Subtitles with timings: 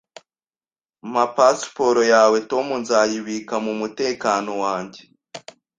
[1.11, 2.67] Mpa pasiporo yawe, Tom.
[2.81, 5.01] Nzayibika mu mutekano wanjye